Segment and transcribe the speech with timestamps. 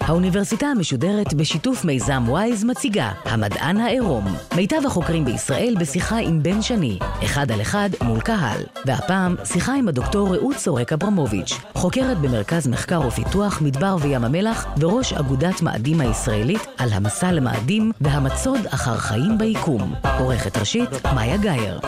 [0.00, 4.24] האוניברסיטה המשודרת בשיתוף מיזם וויז מציגה המדען העירום.
[4.56, 8.60] מיטב החוקרים בישראל בשיחה עם בן שני, אחד על אחד מול קהל.
[8.86, 15.12] והפעם שיחה עם הדוקטור רעות סורק אברמוביץ', חוקרת במרכז מחקר ופיתוח מדבר וים המלח וראש
[15.12, 19.94] אגודת מאדים הישראלית על המסע למאדים והמצוד אחר חיים ביקום.
[20.18, 21.80] עורכת ראשית, מאיה גאייר.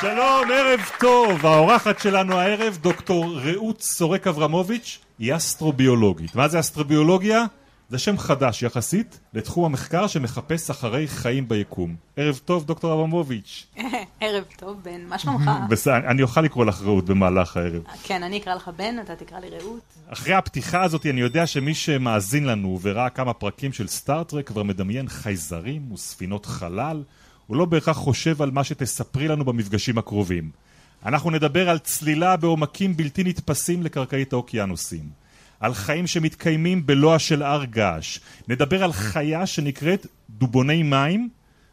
[0.00, 1.46] שלום, ערב טוב.
[1.46, 6.34] האורחת שלנו הערב, דוקטור רעות סורק אברמוביץ', היא אסטרוביולוגית.
[6.34, 7.44] מה זה אסטרוביולוגיה?
[7.88, 11.96] זה שם חדש יחסית לתחום המחקר שמחפש אחרי חיים ביקום.
[12.16, 13.66] ערב טוב, דוקטור אברמוביץ'.
[14.20, 15.00] ערב טוב, בן.
[15.08, 15.50] מה שלומך?
[15.70, 17.82] בסדר, אני אוכל לקרוא לך רעות במהלך הערב.
[18.06, 19.82] כן, אני אקרא לך בן, אתה תקרא לי רעות.
[20.08, 25.08] אחרי הפתיחה הזאת אני יודע שמי שמאזין לנו וראה כמה פרקים של סטארט-טרק כבר מדמיין
[25.08, 27.02] חייזרים וספינות חלל.
[27.50, 30.50] הוא לא בהכרח חושב על מה שתספרי לנו במפגשים הקרובים.
[31.06, 35.08] אנחנו נדבר על צלילה בעומקים בלתי נתפסים לקרקעית האוקיינוסים.
[35.60, 38.18] על חיים שמתקיימים בלוע של הר געש.
[38.48, 41.28] נדבר על חיה שנקראת דובוני מים,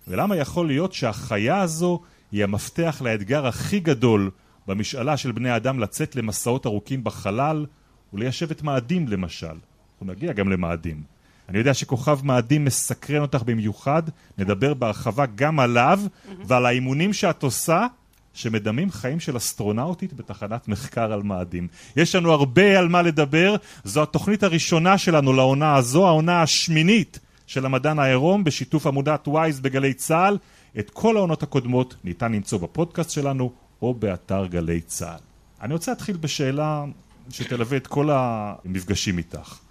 [0.08, 4.32] ולמה יכול להיות שהחיה הזו היא המפתח לאתגר הכי גדול
[4.68, 7.66] במשאלה של בני אדם לצאת למסעות ארוכים בחלל
[8.14, 9.48] וליישב את מאדים למשל.
[9.48, 11.17] אנחנו נגיע גם למאדים.
[11.50, 14.04] אני יודע שכוכב מאדים מסקרן אותך במיוחד,
[14.38, 16.00] נדבר בהרחבה גם עליו
[16.46, 17.88] ועל האימונים שאת עושה
[18.34, 21.68] שמדמים חיים של אסטרונאוטית בתחנת מחקר על מאדים.
[21.96, 27.66] יש לנו הרבה על מה לדבר, זו התוכנית הראשונה שלנו לעונה הזו, העונה השמינית של
[27.66, 30.38] המדען העירום בשיתוף עמודת וויז בגלי צה"ל.
[30.80, 35.20] את כל העונות הקודמות ניתן למצוא בפודקאסט שלנו או באתר גלי צה"ל.
[35.62, 36.86] אני רוצה להתחיל בשאלה
[37.30, 39.67] שתלווה את כל המפגשים איתך.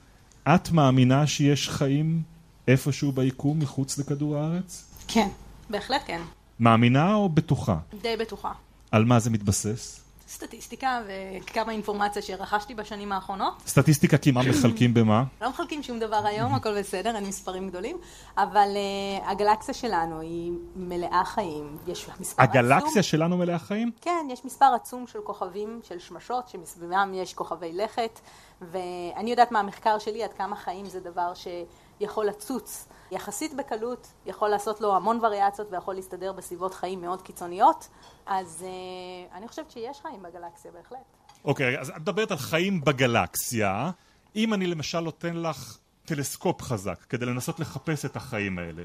[0.48, 2.22] את מאמינה שיש חיים
[2.68, 4.84] איפשהו ביקום מחוץ לכדור הארץ?
[5.08, 5.28] כן,
[5.70, 6.20] בהחלט כן.
[6.60, 7.76] מאמינה או בטוחה?
[8.02, 8.52] די בטוחה.
[8.90, 10.00] על מה זה מתבסס?
[10.28, 13.62] סטטיסטיקה וכמה אינפורמציה שרכשתי בשנים האחרונות.
[13.66, 15.24] סטטיסטיקה כי מה מחלקים במה?
[15.40, 17.96] לא מחלקים שום דבר היום, הכל בסדר, אין מספרים גדולים,
[18.36, 22.56] אבל uh, הגלקסיה שלנו היא מלאה חיים, יש מספר עצום.
[22.56, 23.90] הגלקסיה שלנו מלאה חיים?
[24.00, 28.20] כן, יש מספר עצום של כוכבים, של שמשות, שמסביבם יש כוכבי לכת,
[28.60, 34.80] ואני יודעת מהמחקר שלי עד כמה חיים זה דבר שיכול לצוץ יחסית בקלות, יכול לעשות
[34.80, 37.88] לו המון וריאציות ויכול להסתדר בסביבות חיים מאוד קיצוניות,
[38.26, 40.98] אז uh, אני חושבת שיש חיים בגלקסיה בהחלט.
[41.44, 43.90] אוקיי, okay, אז את מדברת על חיים בגלקסיה.
[44.36, 48.82] אם אני למשל נותן לך טלסקופ חזק כדי לנסות לחפש את החיים האלה,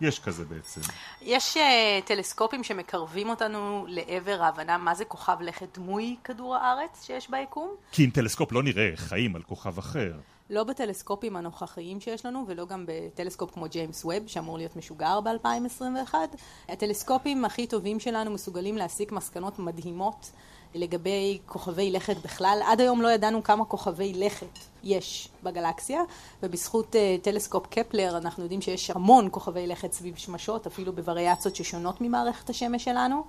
[0.00, 0.80] יש כזה בעצם.
[1.22, 1.60] יש uh,
[2.06, 7.74] טלסקופים שמקרבים אותנו לעבר ההבנה מה זה כוכב לכת דמוי כדור הארץ שיש ביקום.
[7.92, 10.12] כי עם טלסקופ לא נראה חיים על כוכב אחר.
[10.50, 16.14] לא בטלסקופים הנוכחיים שיש לנו ולא גם בטלסקופ כמו ג'יימס ווב שאמור להיות משוגר ב-2021.
[16.68, 20.30] הטלסקופים הכי טובים שלנו מסוגלים להסיק מסקנות מדהימות
[20.74, 22.60] לגבי כוכבי לכת בכלל.
[22.66, 26.02] עד היום לא ידענו כמה כוכבי לכת יש בגלקסיה,
[26.42, 32.00] ובזכות uh, טלסקופ קפלר אנחנו יודעים שיש המון כוכבי לכת סביב שמשות, אפילו בווריאציות ששונות
[32.00, 33.24] ממערכת השמש שלנו.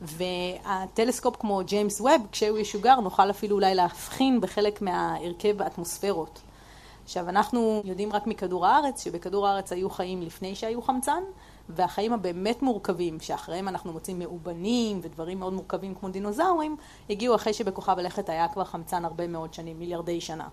[0.00, 6.40] והטלסקופ כמו ג'יימס ווב, כשהוא ישוגר, נוכל אפילו אולי להבחין בחלק מהרכב האטמוספירות.
[7.04, 11.22] עכשיו, אנחנו יודעים רק מכדור הארץ, שבכדור הארץ היו חיים לפני שהיו חמצן,
[11.68, 16.76] והחיים הבאמת מורכבים, שאחריהם אנחנו מוצאים מאובנים ודברים מאוד מורכבים כמו דינוזאורים,
[17.10, 20.48] הגיעו אחרי שבכוכב הלכת היה כבר חמצן הרבה מאוד שנים, מיליארדי שנה.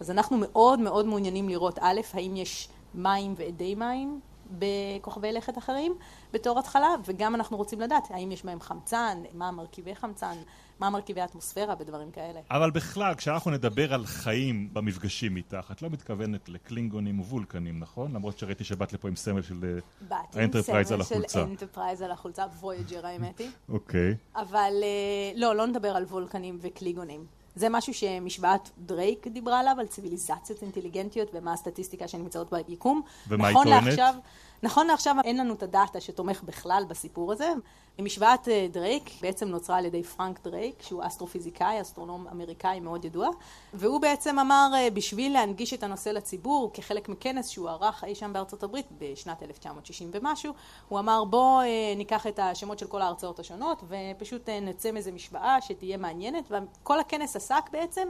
[0.00, 4.20] אז אנחנו מאוד מאוד מעוניינים לראות, א', האם יש מים ואדי מים
[4.58, 5.94] בכוכבי לכת אחרים
[6.32, 10.36] בתור התחלה, וגם אנחנו רוצים לדעת האם יש בהם חמצן, מה מרכיבי חמצן,
[10.80, 12.40] מה מרכיבי האטמוספירה ודברים כאלה.
[12.50, 18.12] אבל בכלל, כשאנחנו נדבר על חיים במפגשים איתך, את לא מתכוונת לקלינגונים ווולקנים, נכון?
[18.12, 19.80] למרות שראיתי שבאת לפה עם סמל של
[20.10, 21.14] האנטרפרייז על החולצה.
[21.14, 23.50] באתי עם סמל של אנטרפרייז על החולצה, וויג'ר האמת היא.
[23.68, 24.14] אוקיי.
[24.36, 27.26] אבל אה, לא, לא נדבר על וולקנים וקלינגונים.
[27.54, 33.02] זה משהו שמשוואת דרייק דיברה עליו, על ציוויליזציות אינטליגנטיות ומה הסטטיסטיקה שנמצאות ביקום.
[33.28, 33.84] ומה היא טוענת?
[33.84, 34.14] לעכשיו,
[34.62, 37.52] נכון לעכשיו אין לנו את הדאטה שתומך בכלל בסיפור הזה.
[37.98, 43.28] משוואת אה, דרייק בעצם נוצרה על ידי פרנק דרייק, שהוא אסטרופיזיקאי, אסטרונום אמריקאי מאוד ידוע,
[43.74, 48.32] והוא בעצם אמר, אה, בשביל להנגיש את הנושא לציבור, כחלק מכנס שהוא ערך אי שם
[48.32, 50.52] בארצות הברית בשנת 1960 ומשהו,
[50.88, 55.60] הוא אמר בוא אה, ניקח את השמות של כל ההרצאות השונות ופשוט נצא מאיזה משוואה
[55.60, 58.08] שתהיה מעניינת, וכל הכנס עסק בעצם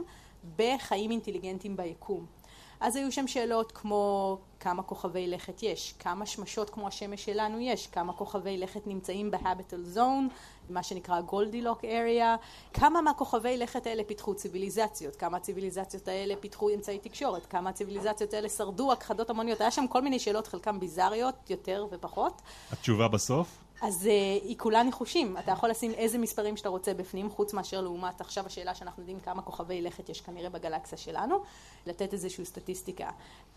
[0.55, 2.40] בחיים אינטליגנטיים ביקום.
[2.81, 7.87] אז היו שם שאלות כמו כמה כוכבי לכת יש, כמה שמשות כמו השמש שלנו יש,
[7.87, 10.33] כמה כוכבי לכת נמצאים ב-Habital Zone,
[10.69, 12.35] מה שנקרא גולדילוק אריה,
[12.73, 18.49] כמה מהכוכבי לכת האלה פיתחו ציוויליזציות, כמה הציוויליזציות האלה פיתחו אמצעי תקשורת, כמה הציוויליזציות האלה
[18.49, 18.91] שרדו?
[18.91, 22.41] הכחדות המוניות, היה שם כל מיני שאלות, חלקן ביזריות יותר ופחות.
[22.71, 23.47] התשובה בסוף?
[23.81, 27.81] אז uh, היא כולה ניחושים, אתה יכול לשים איזה מספרים שאתה רוצה בפנים, חוץ מאשר
[27.81, 31.43] לעומת עכשיו השאלה שאנחנו יודעים כמה כוכבי לכת יש כנראה בגלקסיה שלנו,
[31.85, 33.09] לתת איזושהי סטטיסטיקה.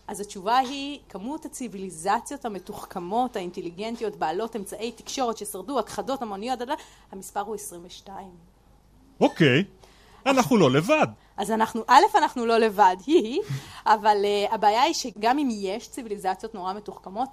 [0.07, 6.59] אז התשובה היא, כמות הציוויליזציות המתוחכמות, האינטליגנטיות, בעלות אמצעי תקשורת ששרדו, הכחדות המוניות,
[7.11, 8.27] המספר הוא 22.
[9.21, 9.63] אוקיי,
[10.25, 11.07] אנחנו לא לבד.
[11.37, 13.41] אז אנחנו, א', אנחנו לא לבד, היא,
[13.85, 17.29] אבל uh, הבעיה היא שגם אם יש ציוויליזציות נורא מתוחכמות,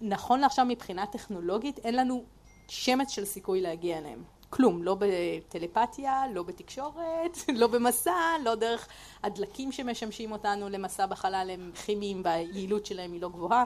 [0.00, 2.24] נכון לעכשיו מבחינה טכנולוגית אין לנו
[2.68, 4.22] שמץ של סיכוי להגיע אליהם.
[4.50, 8.12] כלום, לא בטלפתיה, לא בתקשורת, לא במסע,
[8.44, 8.88] לא דרך
[9.22, 13.64] הדלקים שמשמשים אותנו למסע בחלל, הם כימיים והיעילות שלהם היא לא גבוהה.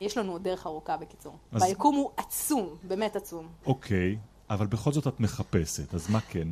[0.00, 1.36] יש לנו עוד דרך ארוכה בקיצור.
[1.52, 1.62] אז...
[1.62, 3.48] והיקום הוא עצום, באמת עצום.
[3.66, 4.18] אוקיי,
[4.50, 6.48] אבל בכל זאת את מחפשת, אז מה כן?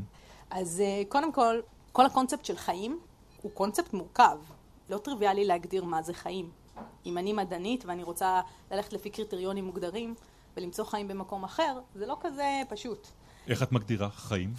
[0.50, 1.60] אז אה, קודם כל,
[1.92, 3.00] כל הקונספט של חיים
[3.42, 4.38] הוא קונספט מורכב.
[4.88, 6.50] לא טריוויאלי להגדיר מה זה חיים.
[7.06, 8.40] אם אני מדענית ואני רוצה
[8.70, 10.14] ללכת לפי קריטריונים מוגדרים
[10.56, 13.08] ולמצוא חיים במקום אחר, זה לא כזה פשוט.
[13.48, 14.54] איך את מגדירה חיים?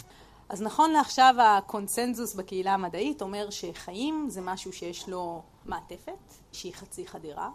[0.48, 7.06] אז נכון לעכשיו הקונצנזוס בקהילה המדעית אומר שחיים זה משהו שיש לו מעטפת, שהיא חצי
[7.06, 7.50] חדירה.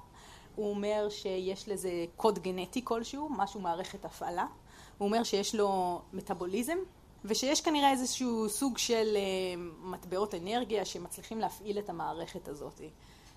[0.56, 4.46] הוא אומר שיש לזה קוד גנטי כלשהו, משהו מערכת הפעלה.
[4.98, 6.78] הוא אומר שיש לו מטאבוליזם,
[7.26, 12.82] ושיש כנראה איזשהו סוג של uh, מטבעות אנרגיה שמצליחים להפעיל את המערכת הזאת.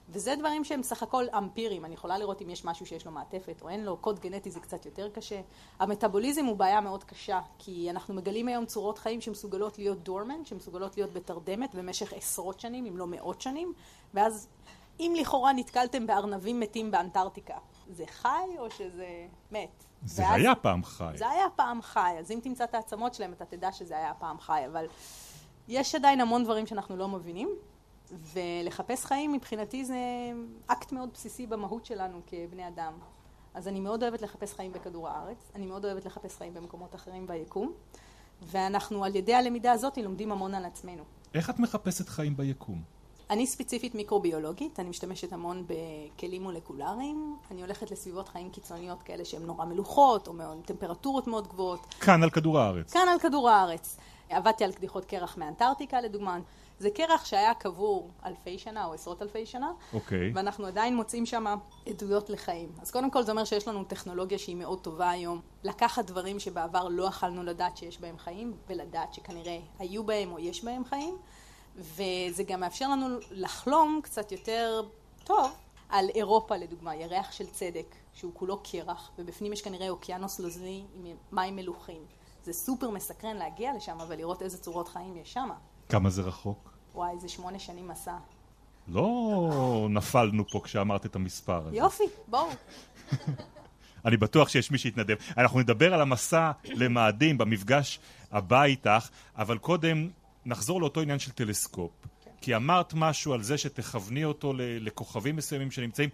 [0.09, 3.63] וזה דברים שהם סך הכל אמפיריים, אני יכולה לראות אם יש משהו שיש לו מעטפת
[3.63, 5.41] או אין לו, קוד גנטי זה קצת יותר קשה.
[5.79, 10.97] המטאבוליזם הוא בעיה מאוד קשה, כי אנחנו מגלים היום צורות חיים שמסוגלות להיות דורמן, שמסוגלות
[10.97, 13.73] להיות בתרדמת במשך עשרות שנים, אם לא מאות שנים,
[14.15, 14.49] ואז
[15.01, 17.57] אם לכאורה נתקלתם בארנבים מתים באנטארקטיקה,
[17.91, 19.85] זה חי או שזה מת?
[20.05, 21.13] זה ואז, היה פעם חי.
[21.15, 24.41] זה היה פעם חי, אז אם תמצא את העצמות שלהם אתה תדע שזה היה פעם
[24.41, 24.87] חי, אבל
[25.69, 27.49] יש עדיין המון דברים שאנחנו לא מבינים.
[28.33, 29.99] ולחפש חיים מבחינתי זה
[30.67, 32.93] אקט מאוד בסיסי במהות שלנו כבני אדם.
[33.55, 37.27] אז אני מאוד אוהבת לחפש חיים בכדור הארץ, אני מאוד אוהבת לחפש חיים במקומות אחרים
[37.27, 37.73] ביקום,
[38.43, 41.03] ואנחנו על ידי הלמידה הזאת לומדים המון על עצמנו.
[41.35, 42.83] איך את מחפשת חיים ביקום?
[43.31, 49.43] אני ספציפית מיקרוביולוגית, אני משתמשת המון בכלים מולקולריים, אני הולכת לסביבות חיים קיצוניות כאלה שהן
[49.43, 51.95] נורא מלוכות, או מאוד, טמפרטורות מאוד גבוהות.
[52.01, 52.93] כאן על כדור הארץ.
[52.93, 53.97] כאן על כדור הארץ.
[54.29, 56.39] עבדתי על קדיחות קרח מאנטארקטיקה לדוגמה,
[56.81, 59.95] זה קרח שהיה קבור אלפי שנה או עשרות אלפי שנה, okay.
[59.95, 60.33] אוקיי.
[60.35, 61.45] ואנחנו עדיין מוצאים שם
[61.87, 62.73] עדויות לחיים.
[62.83, 66.89] אז קודם כל זה אומר שיש לנו טכנולוגיה שהיא מאוד טובה היום, לקחת דברים שבעבר
[66.89, 71.17] לא יכלנו לדעת שיש בהם חיים, ולדעת שכנראה היו בהם או יש בהם חיים,
[71.77, 74.83] וזה גם מאפשר לנו לחלום קצת יותר
[75.25, 75.51] טוב
[75.89, 81.07] על אירופה לדוגמה, ירח של צדק, שהוא כולו קרח, ובפנים יש כנראה אוקיינוס לוזלי עם
[81.33, 82.03] מים מלוכים.
[82.45, 85.51] זה סופר מסקרן להגיע לשם ולראות איזה צורות חיים יש שם.
[85.89, 86.70] כמה זה רחוק?
[86.95, 88.17] וואי, זה שמונה שנים מסע.
[88.89, 91.77] לא נפלנו פה כשאמרת את המספר הזה.
[91.77, 92.49] יופי, בואו.
[94.05, 95.17] אני בטוח שיש מי שיתנדב.
[95.39, 98.01] אנחנו נדבר על המסע למאדים במפגש
[98.33, 100.09] הבא איתך, אבל קודם
[100.47, 101.91] נחזור לאותו עניין של טלסקופ.
[102.25, 102.31] כן.
[102.41, 106.09] כי אמרת משהו על זה שתכווני אותו לכוכבים מסוימים שנמצאים.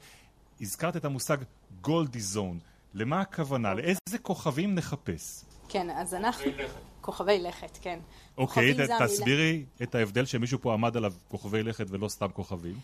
[0.61, 1.37] הזכרת את המושג
[1.81, 2.59] גולדי זון.
[2.95, 3.75] למה הכוונה?
[3.75, 5.45] לאיזה כוכבים נחפש?
[5.77, 6.45] כן, אז אנחנו...
[7.01, 7.99] כוכבי לכת, כן.
[8.39, 12.75] אוקיי, תסבירי את ההבדל שמישהו פה עמד עליו כוכבי לכת ולא סתם כוכבים.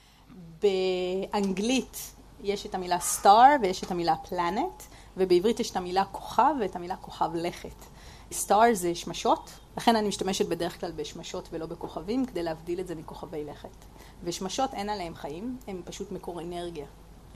[0.62, 4.82] באנגלית יש את המילה star ויש את המילה planet,
[5.16, 7.84] ובעברית יש את המילה כוכב ואת המילה כוכב לכת.
[8.30, 12.94] star זה שמשות, לכן אני משתמשת בדרך כלל בשמשות ולא בכוכבים, כדי להבדיל את זה
[12.94, 13.84] מכוכבי לכת.
[14.24, 16.86] ושמשות אין עליהם חיים, הם פשוט מקור אנרגיה,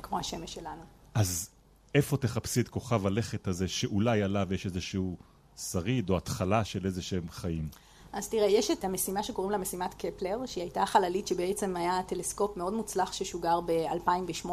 [0.03, 0.83] כמו השמש שלנו.
[1.15, 1.51] אז
[1.95, 5.17] איפה תחפשי את כוכב הלכת הזה, שאולי עליו יש איזשהו
[5.57, 7.69] שריד או התחלה של איזה שהם חיים?
[8.13, 12.57] אז תראה, יש את המשימה שקוראים לה משימת קפלר, שהיא הייתה חללית שבעצם היה טלסקופ
[12.57, 14.49] מאוד מוצלח ששוגר ב-2008.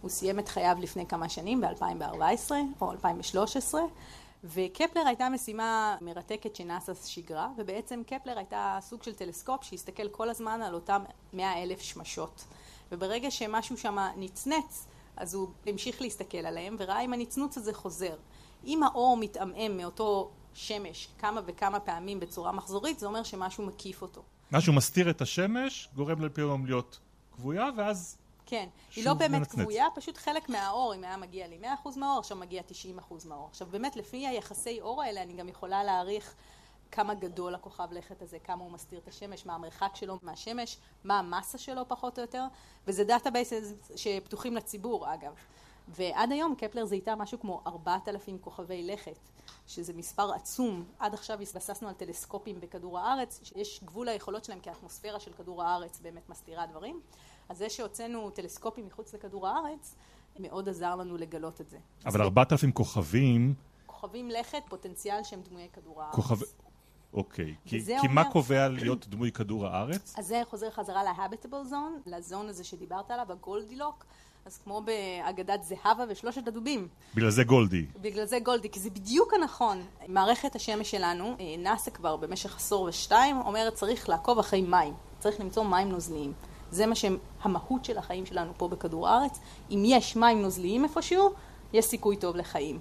[0.00, 3.80] הוא סיים את חייו לפני כמה שנים, ב-2014 או 2013.
[4.44, 10.62] וקפלר הייתה משימה מרתקת שנאס"א שיגרה, ובעצם קפלר הייתה סוג של טלסקופ שהסתכל כל הזמן
[10.62, 12.44] על אותם מאה אלף שמשות.
[12.92, 14.86] וברגע שמשהו שם נצנץ,
[15.16, 18.16] אז הוא המשיך להסתכל עליהם, וראה אם הנצנוץ הזה חוזר.
[18.64, 24.22] אם האור מתעמעם מאותו שמש כמה וכמה פעמים בצורה מחזורית, זה אומר שמשהו מקיף אותו.
[24.52, 26.98] משהו מסתיר את השמש, גורם לפעמים להיות
[27.32, 28.18] כבויה, ואז...
[28.46, 32.36] כן, היא לא באמת כבויה, פשוט חלק מהאור, אם היה מגיע לי 100% מהאור, עכשיו
[32.36, 32.62] מגיע
[33.08, 33.46] 90% מהאור.
[33.50, 36.34] עכשיו באמת, לפי היחסי אור האלה, אני גם יכולה להעריך
[36.90, 41.18] כמה גדול הכוכב לכת הזה, כמה הוא מסתיר את השמש, מה המרחק שלו מהשמש, מה
[41.18, 42.44] המסה שלו פחות או יותר,
[42.86, 43.52] וזה database
[43.96, 45.32] שפתוחים לציבור אגב.
[45.88, 49.18] ועד היום קפלר זיהתה משהו כמו 4,000 כוכבי לכת,
[49.66, 50.84] שזה מספר עצום.
[50.98, 55.62] עד עכשיו התבססנו על טלסקופים בכדור הארץ, שיש גבול ליכולות שלהם כי האטמוספירה של כדור
[55.62, 57.00] הארץ באמת מסתירה דברים.
[57.48, 59.94] אז זה שהוצאנו טלסקופים מחוץ לכדור הארץ,
[60.38, 61.78] מאוד עזר לנו לגלות את זה.
[62.06, 63.54] אבל 4,000 כוכבים...
[63.86, 66.14] כוכבים לכת, פוטנציאל שהם דמויי כדור הארץ.
[66.14, 66.36] כוכב...
[67.12, 68.12] אוקיי, כי, כי אומר...
[68.12, 70.14] מה קובע להיות דמוי כדור הארץ?
[70.18, 74.04] אז זה חוזר חזרה להביטבל זון, לזון הזה שדיברת עליו, הגולדילוק.
[74.46, 76.88] אז כמו באגדת זהבה ושלושת הדובים.
[77.14, 77.86] בגלל זה גולדי.
[78.00, 79.82] בגלל זה גולדי, כי זה בדיוק הנכון.
[80.08, 84.94] מערכת השמש שלנו, אה, נאס"א כבר במשך עשור ושתיים, אומרת צריך לעקוב אחרי מים.
[85.18, 86.32] צריך למצוא מים נוזליים.
[86.70, 89.38] זה מה שהמהות של החיים שלנו פה בכדור הארץ.
[89.70, 91.32] אם יש מים נוזליים איפשהו,
[91.72, 92.78] יש סיכוי טוב לחיים.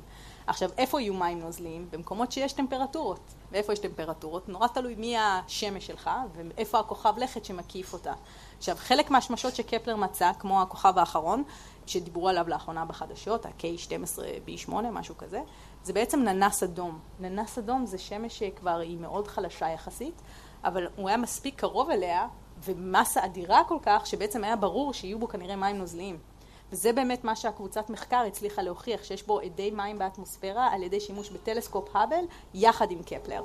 [0.51, 1.87] עכשיו, איפה יהיו מים נוזליים?
[1.91, 3.19] במקומות שיש טמפרטורות.
[3.51, 4.49] ואיפה יש טמפרטורות?
[4.49, 8.13] נורא תלוי מי השמש שלך, ואיפה הכוכב לכת שמקיף אותה.
[8.57, 11.43] עכשיו, חלק מהשמשות שקפלר מצא, כמו הכוכב האחרון,
[11.87, 15.41] שדיברו עליו לאחרונה בחדשות, ה-K12B8, משהו כזה,
[15.83, 16.99] זה בעצם ננס אדום.
[17.19, 20.21] ננס אדום זה שמש שכבר היא מאוד חלשה יחסית,
[20.63, 22.27] אבל הוא היה מספיק קרוב אליה,
[22.63, 26.30] ומסה אדירה כל כך, שבעצם היה ברור שיהיו בו כנראה מים נוזליים.
[26.71, 31.29] וזה באמת מה שהקבוצת מחקר הצליחה להוכיח, שיש בו אדי מים באטמוספירה על ידי שימוש
[31.29, 32.23] בטלסקופ האבל
[32.53, 33.43] יחד עם קפלר.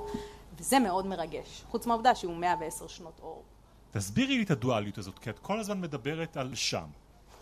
[0.59, 3.43] וזה מאוד מרגש, חוץ מהעובדה שהוא 110 שנות אור.
[3.91, 6.87] תסבירי לי את הדואליות הזאת, כי את כל הזמן מדברת על שם,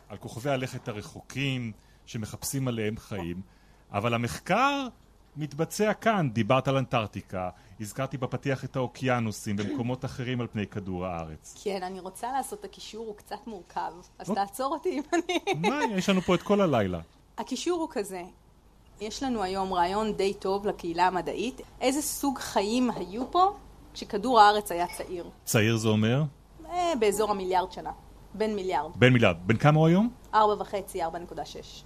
[0.09, 1.73] על כוכבי הלכת הרחוקים
[2.07, 3.41] שמחפשים עליהם חיים,
[3.93, 4.89] אבל המחקר
[5.37, 7.51] מתבצע כאן, דיברת על אנטארקטיקה,
[7.81, 11.55] הזכרתי בפתיח את האוקיינוסים במקומות אחרים על פני כדור הארץ.
[11.65, 15.69] כן, אני רוצה לעשות את הקישור, הוא קצת מורכב, אז תעצור אותי אם אני...
[15.69, 17.01] מה, יש לנו פה את כל הלילה.
[17.39, 18.23] הקישור הוא כזה,
[19.01, 23.57] יש לנו היום רעיון די טוב לקהילה המדעית, איזה סוג חיים היו פה
[23.95, 25.31] כשכדור הארץ היה צעיר.
[25.45, 26.23] צעיר זה אומר?
[26.71, 27.91] אה, באזור המיליארד שנה.
[28.35, 28.91] בין מיליארד.
[28.97, 29.37] בין מיליארד.
[29.47, 30.09] בין כמה הוא היום?
[30.35, 31.85] ארבע וחצי, ארבע נקודה שש.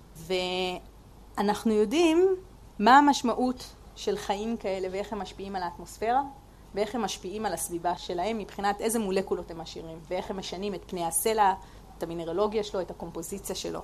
[1.37, 2.37] ואנחנו יודעים
[2.78, 6.23] מה המשמעות של חיים כאלה ואיך הם משפיעים על האטמוספירה
[6.75, 10.80] ואיך הם משפיעים על הסביבה שלהם מבחינת איזה מולקולות הם משאירים ואיך הם משנים את
[10.87, 11.54] פני הסלע,
[11.99, 13.82] את המינרולוגיה שלו, את הקומפוזיציה שלו.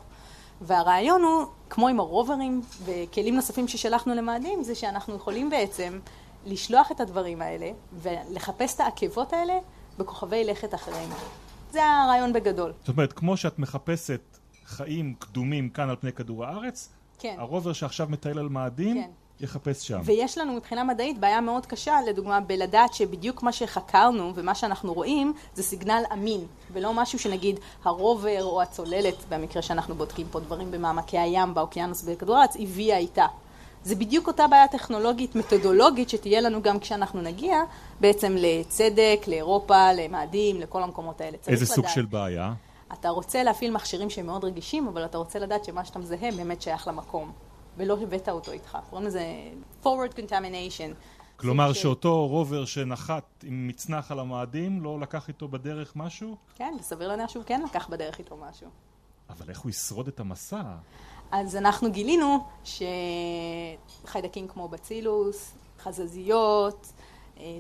[0.60, 6.00] והרעיון הוא, כמו עם הרוברים וכלים נוספים ששלחנו למאדים, זה שאנחנו יכולים בעצם
[6.46, 9.58] לשלוח את הדברים האלה ולחפש את העקבות האלה
[9.98, 11.08] בכוכבי לכת אחרים.
[11.70, 12.72] זה הרעיון בגדול.
[12.80, 16.93] זאת אומרת, כמו שאת מחפשת חיים קדומים כאן על פני כדור הארץ,
[17.24, 17.34] כן.
[17.38, 19.10] הרובר שעכשיו מטייל על מאדים, כן.
[19.44, 20.00] יחפש שם.
[20.04, 25.32] ויש לנו מבחינה מדעית בעיה מאוד קשה, לדוגמה, בלדעת שבדיוק מה שחקרנו ומה שאנחנו רואים
[25.54, 26.40] זה סיגנל אמין,
[26.72, 32.36] ולא משהו שנגיד הרובר או הצוללת, במקרה שאנחנו בודקים פה דברים במעמקי הים, באוקיינוס בכדור
[32.36, 33.26] הארץ, הביאה איתה.
[33.84, 37.56] זה בדיוק אותה בעיה טכנולוגית, מתודולוגית, שתהיה לנו גם כשאנחנו נגיע
[38.00, 41.36] בעצם לצדק, לאירופה, למאדים, לכל המקומות האלה.
[41.48, 41.86] איזה סוג.
[41.88, 42.52] של בעיה?
[42.92, 46.62] אתה רוצה להפעיל מכשירים שהם מאוד רגישים, אבל אתה רוצה לדעת שמה שאתה מזהה באמת
[46.62, 47.32] שייך למקום,
[47.76, 48.78] ולא הבאת אותו איתך.
[48.90, 49.24] קוראים לזה
[49.84, 50.94] forward contamination.
[51.36, 56.36] כלומר שאותו רובר שנחת עם מצנח על המאדים, לא לקח איתו בדרך משהו?
[56.54, 58.68] כן, סביר להניח שהוא כן לקח בדרך איתו משהו.
[59.30, 60.62] אבל איך הוא ישרוד את המסע?
[61.30, 62.46] אז אנחנו גילינו
[64.04, 66.92] שחיידקים כמו בצילוס, חזזיות,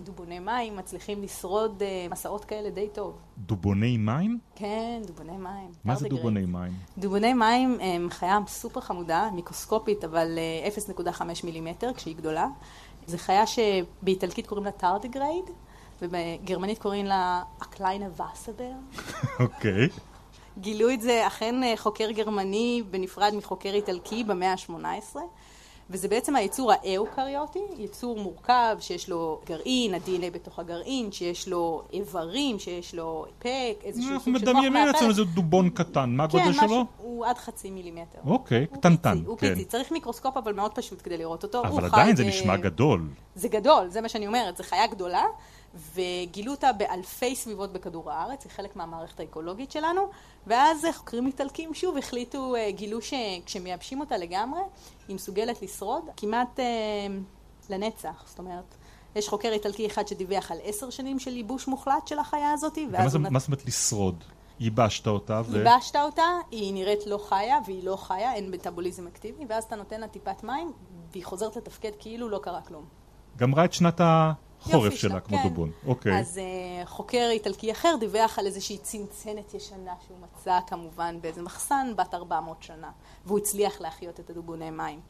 [0.04, 3.18] דובוני מים מצליחים לשרוד אה, מסעות כאלה די טוב.
[3.38, 4.38] דובוני מים?
[4.54, 5.70] כן, דובוני מים.
[5.84, 6.72] מה זה דובוני מים?
[6.98, 10.38] דובוני מים הם חיה סופר חמודה, מיקרוסקופית, אבל
[10.98, 12.46] 0.5 אה, מילימטר כשהיא גדולה.
[13.06, 15.44] זו חיה שבאיטלקית קוראים לה טרדיגרייד,
[16.02, 18.72] ובגרמנית קוראים לה a kleiner Wasserbär.
[19.40, 19.88] אוקיי.
[20.58, 25.16] גילו את זה אכן חוקר גרמני בנפרד מחוקר איטלקי במאה ה-18.
[25.90, 32.58] וזה בעצם היצור האוקריוטי, יצור מורכב שיש לו גרעין, ה-DNA בתוך הגרעין, שיש לו איברים,
[32.58, 33.48] שיש לו פה,
[33.84, 36.68] איזשהו סוג של מוח אנחנו מדמיינים לעצמנו איזה דובון קטן, מה הגודל כן, שלו?
[36.68, 38.18] כן, הוא עד חצי מילימטר.
[38.26, 41.62] אוקיי, קטנטן, הוא פיצי, צריך מיקרוסקופ אבל מאוד פשוט כדי לראות אותו.
[41.64, 43.08] אבל עדיין זה נשמע גדול.
[43.34, 45.24] זה גדול, זה מה שאני אומרת, זו חיה גדולה.
[45.94, 50.02] וגילו אותה באלפי סביבות בכדור הארץ, היא חלק מהמערכת האקולוגית שלנו,
[50.46, 54.60] ואז חוקרים איטלקים שוב החליטו, אה, גילו שכשמייבשים אותה לגמרי,
[55.08, 56.64] היא מסוגלת לשרוד כמעט אה,
[57.70, 58.74] לנצח, זאת אומרת,
[59.16, 63.16] יש חוקר איטלקי אחד שדיווח על עשר שנים של ייבוש מוחלט של החיה הזאת, ואז...
[63.16, 64.24] מה, מה זאת אומרת לשרוד?
[64.60, 65.58] ייבשת אותה ו...
[65.58, 70.00] ייבשת אותה, היא נראית לא חיה, והיא לא חיה, אין מטאבוליזם אקטיבי, ואז אתה נותן
[70.00, 70.72] לה טיפת מים,
[71.12, 72.84] והיא חוזרת לתפקד כאילו לא קרה כלום.
[73.36, 74.32] גמרה את שנת ה...
[74.64, 75.48] חורף שלה, כמו כן.
[75.48, 75.70] דובון.
[75.86, 76.20] אוקיי.
[76.20, 76.40] אז
[76.84, 82.14] uh, חוקר איטלקי אחר דיווח על איזושהי צנצנת ישנה שהוא מצא כמובן באיזה מחסן בת
[82.14, 82.90] 400 שנה,
[83.26, 85.00] והוא הצליח להחיות את הדובוני מים.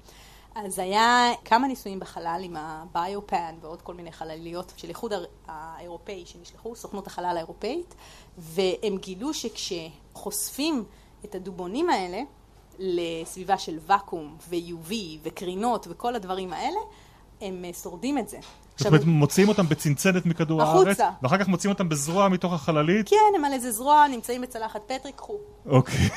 [0.55, 5.13] אז היה כמה ניסויים בחלל עם הביופן ועוד כל מיני חלליות של איחוד
[5.47, 7.95] האירופאי שנשלחו, סוכנות החלל האירופאית,
[8.39, 10.85] והם גילו שכשחושפים
[11.25, 12.23] את הדובונים האלה
[12.79, 14.93] לסביבה של ואקום ו-UV
[15.23, 16.81] וקרינות וכל הדברים האלה,
[17.41, 18.39] הם שורדים את זה.
[18.77, 21.11] זאת אומרת, מוציאים אותם בצנצנת מכדור הארץ, החוצה.
[21.23, 23.09] ואחר כך מוציאים אותם בזרוע מתוך החללית?
[23.09, 26.09] כן, הם על איזה זרוע, נמצאים בצלחת פטרי, קחו, אוקיי.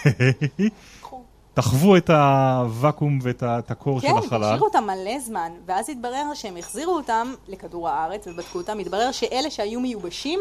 [1.02, 1.24] קחו.
[1.54, 4.44] תחוו את הוואקום ואת הקור של כן, החלל.
[4.44, 9.52] השאירו אותם מלא זמן, ואז התברר שהם החזירו אותם לכדור הארץ ובדקו אותם, התברר שאלה
[9.52, 10.40] שהיו מיובשים,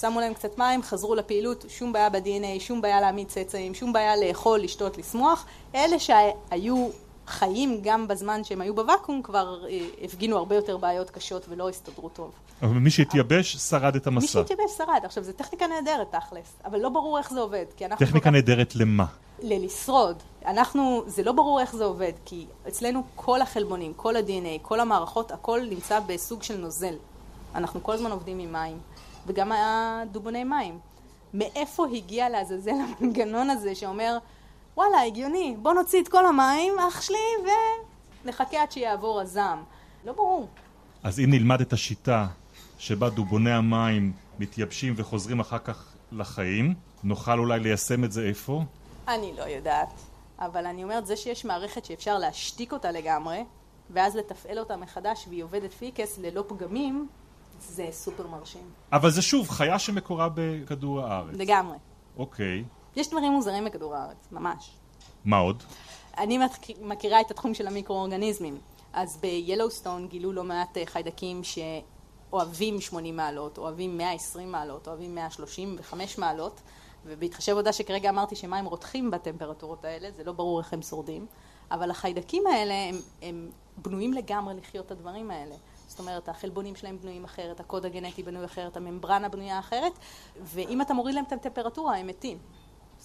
[0.00, 4.16] שמו להם קצת מים, חזרו לפעילות, שום בעיה ב-DNA, שום בעיה להעמיד צאצאים, שום בעיה
[4.16, 5.46] לאכול, לשתות, לשמוח.
[5.74, 6.88] אלה שהיו
[7.26, 12.08] חיים גם בזמן שהם היו בוואקום, כבר אה, הפגינו הרבה יותר בעיות קשות ולא הסתדרו
[12.08, 12.30] טוב.
[12.62, 14.26] אבל מי שהתייבש שרד את מי המסע.
[14.26, 15.00] שהתייבש שרד.
[15.04, 17.64] עכשיו, זו טכניקה נהדרת תכלס, אבל לא ברור איך זה עובד.
[17.98, 19.04] טכניקה כך- נהדרת למה?
[19.42, 20.16] ללשרוד.
[20.46, 25.32] אנחנו, זה לא ברור איך זה עובד, כי אצלנו כל החלבונים, כל ה-DNA, כל המערכות,
[25.32, 26.94] הכל נמצא בסוג של נוזל.
[27.54, 28.78] אנחנו כל הזמן עובדים עם מים,
[29.26, 30.78] וגם הדובוני מים.
[31.34, 34.18] מאיפה הגיע לעזאזל המנגנון הזה שאומר,
[34.76, 37.50] וואלה, הגיוני, בוא נוציא את כל המים, אח שלי,
[38.24, 39.62] ונחכה עד שיעבור הזעם.
[40.04, 40.48] לא ברור.
[41.02, 42.26] אז אם נלמד את השיטה
[42.78, 48.62] שבה דובוני המים מתייבשים וחוזרים אחר כך לחיים, נוכל אולי ליישם את זה איפה?
[49.08, 49.92] אני לא יודעת,
[50.38, 53.44] אבל אני אומרת, זה שיש מערכת שאפשר להשתיק אותה לגמרי,
[53.90, 57.08] ואז לתפעל אותה מחדש והיא עובדת פיקס ללא פגמים,
[57.60, 58.70] זה סופר מרשים.
[58.92, 61.34] אבל זה שוב חיה שמקורה בכדור הארץ.
[61.34, 61.76] לגמרי.
[62.16, 62.64] אוקיי.
[62.96, 64.70] יש דברים מוזרים בכדור הארץ, ממש.
[65.24, 65.62] מה עוד?
[66.18, 68.58] אני מכ- מכירה את התחום של המיקרואורגניזמים.
[68.92, 76.18] אז ביילוסטון גילו לא מעט אה, חיידקים שאוהבים 80 מעלות, אוהבים 120 מעלות, אוהבים 135
[76.18, 76.60] מעלות,
[77.06, 81.26] ובהתחשב בעובדה שכרגע אמרתי שמים רותחים בטמפרטורות האלה, זה לא ברור איך הם שורדים,
[81.70, 85.54] אבל החיידקים האלה הם, הם בנויים לגמרי לחיות את הדברים האלה.
[85.88, 89.92] זאת אומרת, החלבונים שלהם בנויים אחרת, הקוד הגנטי בנוי אחרת, הממברנה בנויה אחרת,
[90.42, 92.38] ואם אתה מוריד להם את הטמפרטורה, הם מתים.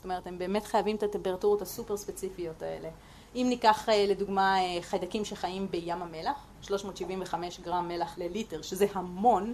[0.01, 2.89] זאת אומרת, הם באמת חייבים את הטמפרטורות הסופר ספציפיות האלה.
[3.35, 9.53] אם ניקח אה, לדוגמה אה, חיידקים שחיים בים המלח, 375 גרם מלח לליטר, שזה המון,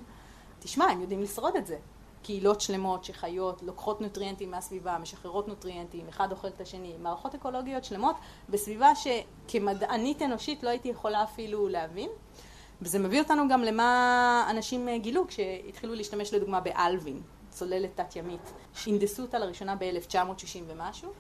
[0.59, 1.77] תשמע, הם יודעים לשרוד את זה.
[2.23, 8.15] קהילות שלמות שחיות, לוקחות נוטריאנטים מהסביבה, משחררות נוטריאנטים, אחד אוכל את השני, מערכות אקולוגיות שלמות
[8.49, 12.09] בסביבה שכמדענית אנושית לא הייתי יכולה אפילו להבין.
[12.81, 17.21] וזה מביא אותנו גם למה אנשים אה, גילו כשהתחילו להשתמש לדוגמה באלווין,
[17.57, 21.11] צוללת תת-ימית, שהנדסו אותה לראשונה ב-1960 ומשהו.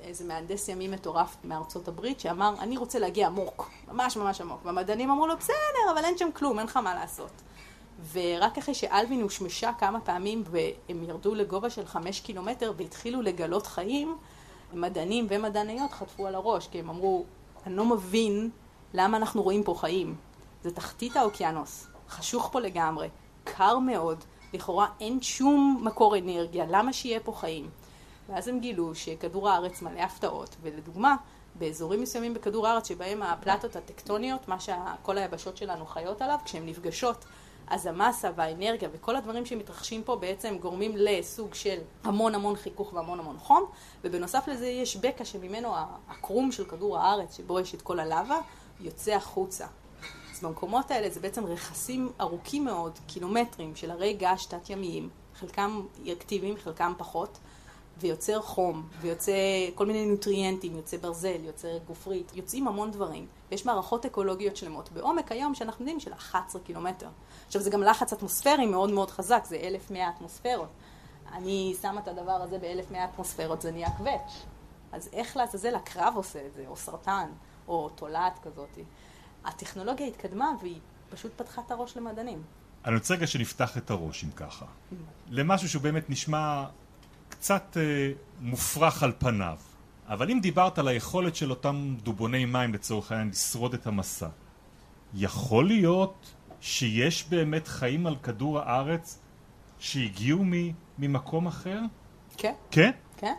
[0.00, 4.60] איזה מהנדס ימי מטורף מארצות הברית שאמר, אני רוצה להגיע עמוק, ממש ממש עמוק.
[4.64, 7.30] והמדענים אמרו לו, בסדר, אבל אין שם כלום, אין לך מה לעשות.
[8.12, 14.16] ורק אחרי שאלווין הושמשה כמה פעמים והם ירדו לגובה של חמש קילומטר והתחילו לגלות חיים,
[14.72, 17.24] מדענים ומדעניות חטפו על הראש, כי הם אמרו,
[17.66, 18.50] אני לא מבין
[18.94, 20.16] למה אנחנו רואים פה חיים.
[20.62, 23.08] זה תחתית האוקיינוס, חשוך פה לגמרי,
[23.44, 27.70] קר מאוד, לכאורה אין שום מקור אנרגיה, למה שיהיה פה חיים?
[28.28, 31.16] ואז הם גילו שכדור הארץ מלא הפתעות, ולדוגמה,
[31.54, 37.24] באזורים מסוימים בכדור הארץ שבהם הפלטות הטקטוניות, מה שכל היבשות שלנו חיות עליו, כשהן נפגשות,
[37.70, 43.20] אז המסה והאנרגיה וכל הדברים שמתרחשים פה בעצם גורמים לסוג של המון המון חיכוך והמון
[43.20, 43.64] המון חום,
[44.04, 45.74] ובנוסף לזה יש בקע שממנו
[46.08, 48.38] הקרום של כדור הארץ, שבו יש את כל הלאווה,
[48.80, 49.66] יוצא החוצה.
[50.38, 56.56] אז במקומות האלה זה בעצם רכסים ארוכים מאוד, קילומטרים, של הרי געש תת-ימיים, חלקם אקטיביים,
[56.56, 57.38] חלקם פחות,
[58.00, 59.32] ויוצר חום, ויוצא
[59.74, 63.26] כל מיני נוטריאנטים, יוצא ברזל, יוצא גופרית, יוצאים המון דברים.
[63.50, 67.08] יש מערכות אקולוגיות שלמות בעומק היום שאנחנו יודעים של 11 קילומטר.
[67.46, 70.68] עכשיו זה גם לחץ אטמוספרי מאוד מאוד חזק, זה 1,100 אטמוספירות.
[71.32, 74.42] אני שמה את הדבר הזה ב-1,100 אטמוספירות, זה נהיה קווץ'.
[74.92, 77.30] אז איך לעזאזל הקרב עושה את זה, או סרטן,
[77.68, 78.78] או תולעת כזאת.
[79.48, 80.78] הטכנולוגיה התקדמה והיא
[81.10, 82.42] פשוט פתחה את הראש למדענים.
[82.84, 84.66] אני רוצה רגע שנפתח את הראש אם ככה.
[85.28, 86.64] למשהו שהוא באמת נשמע
[87.28, 89.58] קצת אה, מופרך על פניו.
[90.08, 94.28] אבל אם דיברת על היכולת של אותם דובוני מים לצורך העניין לשרוד את המסע,
[95.14, 99.18] יכול להיות שיש באמת חיים על כדור הארץ
[99.78, 100.44] שהגיעו
[100.98, 101.80] ממקום אחר?
[102.36, 102.90] כן, כן?
[103.16, 103.34] כן.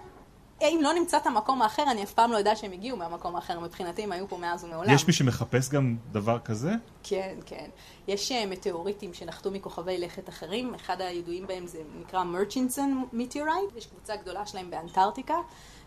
[0.61, 3.59] אם לא נמצא את המקום האחר, אני אף פעם לא יודע שהם הגיעו מהמקום האחר.
[3.59, 4.93] מבחינתי הם היו פה מאז ומעולם.
[4.93, 6.71] יש מי שמחפש גם דבר כזה?
[7.03, 7.69] כן, כן.
[8.07, 13.85] יש אה, מטאוריטים שנחתו מכוכבי לכת אחרים, אחד הידועים בהם זה נקרא Murchison meteorite, יש
[13.87, 15.35] קבוצה גדולה שלהם באנטארקטיקה,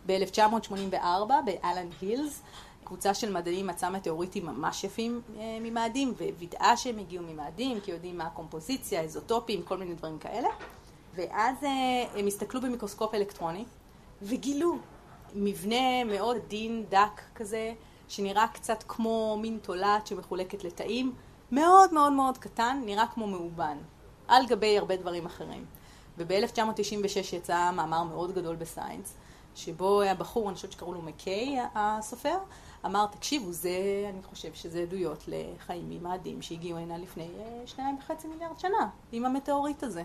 [0.06, 2.42] ב-1984 ב-Allan Hills.
[2.84, 8.18] קבוצה של מדענים מצאה מטאוריטים ממש יפים אה, ממאדים, ווידאה שהם הגיעו ממאדים, כי יודעים
[8.18, 10.48] מה הקומפוזיציה, איזוטופים, כל מיני דברים כאלה.
[11.14, 13.64] ואז אה, הם הסתכלו במיקרוסקופ אלקטרוני,
[14.22, 14.78] וגילו
[15.34, 17.72] מבנה מאוד עדין, דק כזה,
[18.08, 21.14] שנראה קצת כמו מין תולעת שמחולקת לתאים,
[21.52, 23.78] מאוד מאוד מאוד קטן, נראה כמו מאובן,
[24.28, 25.64] על גבי הרבה דברים אחרים.
[26.18, 29.14] וב-1996 יצא מאמר מאוד גדול בסיינס,
[29.54, 32.38] שבו היה בחור, אני חושבת שקראו לו מקיי, הסופר,
[32.86, 33.70] אמר, תקשיבו, זה,
[34.14, 39.24] אני חושב שזה עדויות לחיים ממאדים שהגיעו הנה לפני אה, שניים וחצי מיליארד שנה, עם
[39.24, 40.04] המטאוריט הזה.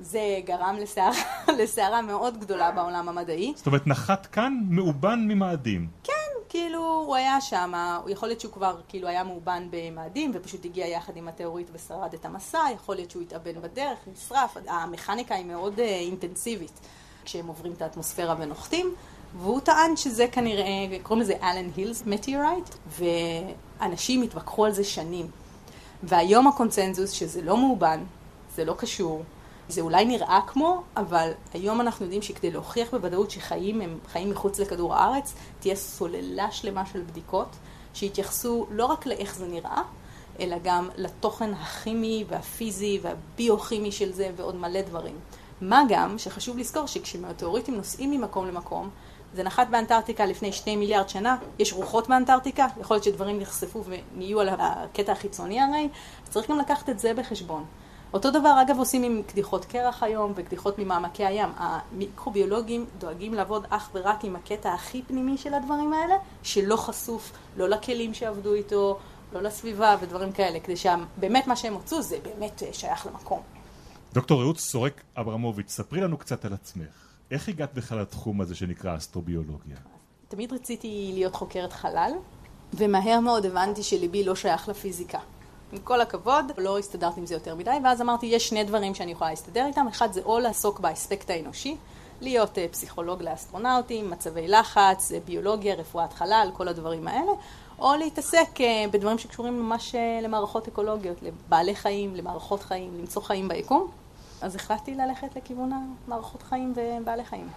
[0.00, 0.76] זה גרם
[1.58, 3.52] לסערה מאוד גדולה בעולם המדעי.
[3.56, 5.88] זאת אומרת, נחת כאן מאובן ממאדים.
[6.04, 6.12] כן,
[6.48, 7.72] כאילו, הוא היה שם,
[8.08, 12.24] יכול להיות שהוא כבר כאילו היה מאובן במאדים ופשוט הגיע יחד עם התיאורית ושרד את
[12.24, 16.80] המסע, יכול להיות שהוא התאבן בדרך, נשרף, המכניקה היא מאוד uh, אינטנסיבית
[17.24, 18.94] כשהם עוברים את האטמוספירה ונוחתים,
[19.38, 22.74] והוא טען שזה כנראה, קוראים לזה אלן הילס מטיורייט,
[23.80, 25.26] ואנשים התווכחו על זה שנים.
[26.02, 28.00] והיום הקונצנזוס שזה לא מאובן,
[28.54, 29.22] זה לא קשור,
[29.70, 34.58] זה אולי נראה כמו, אבל היום אנחנו יודעים שכדי להוכיח בוודאות שחיים הם חיים מחוץ
[34.58, 37.48] לכדור הארץ, תהיה סוללה שלמה של בדיקות
[37.94, 39.82] שיתייחסו לא רק לאיך זה נראה,
[40.40, 45.14] אלא גם לתוכן הכימי והפיזי והביוכימי של זה ועוד מלא דברים.
[45.60, 48.90] מה גם שחשוב לזכור שכשמטאוריטים נוסעים ממקום למקום,
[49.34, 54.40] זה נחת באנטארקטיקה לפני שני מיליארד שנה, יש רוחות באנטארקטיקה, יכול להיות שדברים נחשפו ונהיו
[54.40, 55.88] על הקטע החיצוני הרי,
[56.28, 57.64] צריך גם לקחת את זה בחשבון.
[58.12, 61.48] אותו דבר אגב עושים עם קדיחות קרח היום וקדיחות ממעמקי הים.
[61.56, 67.68] המיקרוביולוגים דואגים לעבוד אך ורק עם הקטע הכי פנימי של הדברים האלה, שלא חשוף לא
[67.68, 68.98] לכלים שעבדו איתו,
[69.32, 73.40] לא לסביבה ודברים כאלה, כדי שבאמת מה שהם הוצאו זה באמת שייך למקום.
[74.12, 77.10] דוקטור רעות סורק אברמוביץ', ספרי לנו קצת על עצמך.
[77.30, 79.76] איך הגעת בכלל לתחום הזה שנקרא אסטרוביולוגיה?
[80.28, 82.12] תמיד רציתי להיות חוקרת חלל,
[82.74, 85.18] ומהר מאוד הבנתי שליבי לא שייך לפיזיקה.
[85.72, 89.12] עם כל הכבוד, לא הסתדרתי עם זה יותר מדי, ואז אמרתי, יש שני דברים שאני
[89.12, 91.76] יכולה להסתדר איתם, אחד זה או לעסוק באספקט האנושי,
[92.20, 97.32] להיות uh, פסיכולוג לאסטרונאוטים, מצבי לחץ, uh, ביולוגיה, רפואת חלל, כל הדברים האלה,
[97.78, 103.48] או להתעסק uh, בדברים שקשורים ממש uh, למערכות אקולוגיות, לבעלי חיים, למערכות חיים, למצוא חיים
[103.48, 103.90] ביקום.
[104.40, 107.48] אז החלטתי ללכת לכיוון המערכות חיים ובעלי חיים.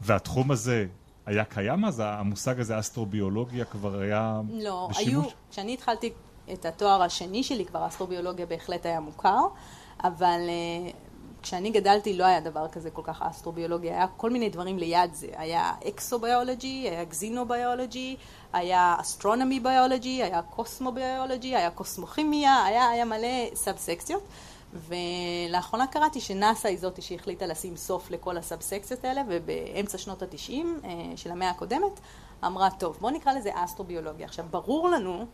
[0.00, 0.86] והתחום הזה
[1.26, 2.02] היה קיים אז?
[2.04, 5.14] המושג הזה, אסטרוביולוגיה, כבר היה לא, בשימוש?
[5.14, 6.12] לא, היו, כשאני התחלתי
[6.52, 9.40] את התואר השני שלי, כבר אסטרוביולוגיה בהחלט היה מוכר,
[10.04, 10.94] אבל uh,
[11.42, 15.26] כשאני גדלתי לא היה דבר כזה כל כך אסטרוביולוגיה, היה כל מיני דברים ליד זה,
[15.36, 18.16] היה אקסוביולוגי, היה גזינוביולוגי,
[18.52, 24.22] היה אסטרונומי ביולוגי, היה קוסמוביולוגי, היה קוסמוכימיה, היה, היה מלא סאב סקציות.
[24.72, 30.80] ולאחרונה קראתי שנאסא היא זאתי שהחליטה לשים סוף לכל הסאב סקציות האלה, ובאמצע שנות התשעים
[30.84, 32.00] אה, של המאה הקודמת
[32.46, 34.26] אמרה, טוב, בוא נקרא לזה אסטרוביולוגיה.
[34.26, 35.26] עכשיו, ברור לנו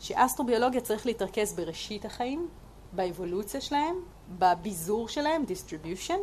[0.00, 2.48] שאסטרוביולוגיה צריך להתרכז בראשית החיים,
[2.92, 3.96] באבולוציה שלהם,
[4.38, 6.18] בביזור שלהם, distribution,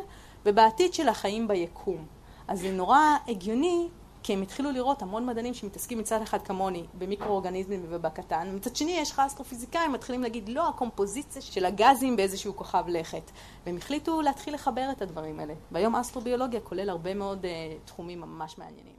[0.46, 2.06] ובעתיד של החיים ביקום.
[2.48, 3.88] אז זה נורא הגיוני,
[4.24, 9.12] כי הם התחילו לראות המון מדענים שמתעסקים מצד אחד כמוני במיקרואורגניזמים ובקטן, מצד שני יש
[9.12, 13.32] לך אסטרופיזיקאים מתחילים להגיד לא, הקומפוזיציה של הגזים באיזשהו כוכב לכת.
[13.66, 15.54] והם החליטו להתחיל לחבר את הדברים האלה.
[15.72, 17.48] והיום אסטרוביולוגיה כולל הרבה מאוד uh,
[17.88, 18.98] תחומים ממש מעניינים.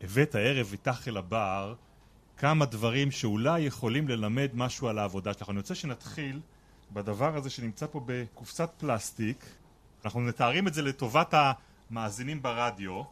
[0.00, 1.74] הבאת הערב איתך אל הבר
[2.44, 5.50] כמה דברים שאולי יכולים ללמד משהו על העבודה שלך.
[5.50, 6.40] אני רוצה שנתחיל
[6.92, 9.44] בדבר הזה שנמצא פה בקופסת פלסטיק.
[10.04, 11.34] אנחנו מתארים את זה לטובת
[11.90, 13.02] המאזינים ברדיו.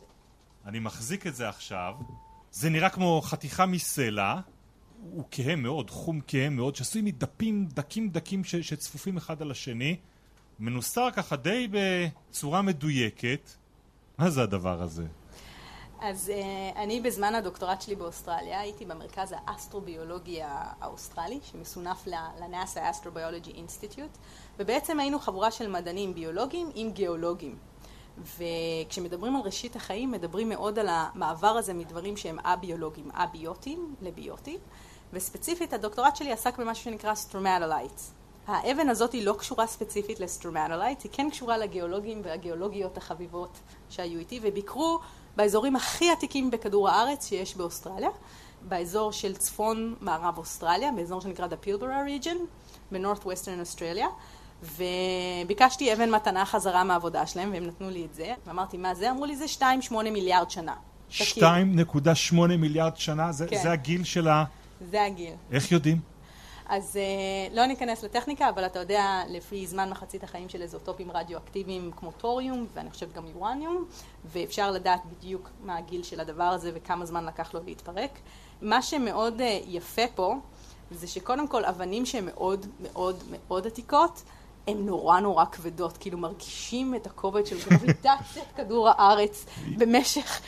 [0.66, 1.94] אני מחזיק את זה עכשיו.
[2.50, 4.40] זה נראה כמו חתיכה מסלע.
[5.10, 9.96] הוא כהה מאוד, חום כהה מאוד, שעשוי מדפים דקים דקים ש- שצפופים אחד על השני.
[10.58, 13.50] מנוסר ככה די בצורה מדויקת.
[14.18, 15.06] מה זה הדבר הזה?
[16.04, 20.40] אז uh, אני בזמן הדוקטורט שלי באוסטרליה הייתי במרכז האסטרוביולוגי
[20.80, 22.06] האוסטרלי שמסונף
[22.40, 24.10] ל-NASA Astrobiology Institute
[24.58, 27.58] ובעצם היינו חבורה של מדענים ביולוגיים עם גיאולוגים.
[28.18, 34.60] וכשמדברים על ראשית החיים מדברים מאוד על המעבר הזה מדברים שהם א-ביולוגיים, א-ביוטיים לביוטיים
[35.12, 38.12] וספציפית הדוקטורט שלי עסק במשהו שנקרא stromatolites
[38.46, 43.58] האבן הזאת היא לא קשורה ספציפית ל-stromatolites, היא כן קשורה לגיאולוגים והגיאולוגיות החביבות
[43.90, 45.00] שהיו איתי וביקרו
[45.36, 48.10] באזורים הכי עתיקים בכדור הארץ שיש באוסטרליה,
[48.68, 52.36] באזור של צפון מערב אוסטרליה, באזור שנקרא The Pilbara region,
[52.92, 54.06] ב-North Western Australia,
[54.62, 59.10] וביקשתי אבן מתנה חזרה מהעבודה שלהם, והם נתנו לי את זה, ואמרתי, מה זה?
[59.10, 60.74] אמרו לי, זה 2.8 מיליארד שנה.
[61.10, 63.32] 2.8 מיליארד שנה?
[63.32, 63.62] זה, כן.
[63.62, 64.44] זה הגיל של ה...
[64.90, 65.34] זה הגיל.
[65.52, 66.11] איך יודעים?
[66.72, 71.90] אז uh, לא ניכנס לטכניקה, אבל אתה יודע, לפי זמן מחצית החיים של איזוטופים רדיואקטיביים
[71.96, 73.84] כמו טוריום, ואני חושבת גם יורניום,
[74.24, 78.10] ואפשר לדעת בדיוק מה הגיל של הדבר הזה וכמה זמן לקח לו להתפרק.
[78.62, 80.34] מה שמאוד uh, יפה פה,
[80.90, 84.22] זה שקודם כל אבנים שהן מאוד מאוד מאוד עתיקות,
[84.68, 88.20] הן נורא נורא כבדות, כאילו מרגישים את הכובד של גרביטציית
[88.56, 89.46] כדור הארץ
[89.78, 90.40] במשך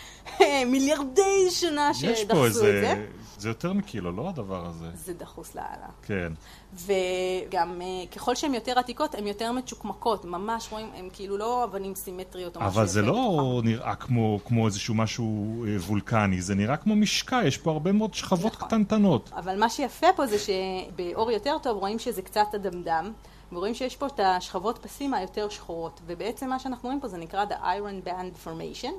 [0.67, 3.07] מיליארדי שנה שדחסו את זה.
[3.45, 4.91] זה יותר מקילו, לא הדבר הזה?
[4.95, 5.89] זה דחוס לאללה.
[6.03, 6.33] כן.
[6.75, 11.95] וגם אה, ככל שהן יותר עתיקות, הן יותר מצ'וקמקות, ממש רואים, הן כאילו לא אבנים
[11.95, 12.73] סימטריות או משהו.
[12.73, 17.59] אבל זה לא נראה כמו, כמו איזשהו משהו אה, וולקני, זה נראה כמו משקע, יש
[17.59, 18.69] פה הרבה מאוד שכבות נכון.
[18.69, 19.31] קטנטנות.
[19.37, 23.13] אבל מה שיפה פה זה שבאור יותר טוב רואים שזה קצת אדמדם.
[23.53, 27.45] ורואים שיש פה את השכבות פסים היותר שחורות, ובעצם מה שאנחנו רואים פה זה נקרא
[27.45, 28.93] The Iron Band Formation,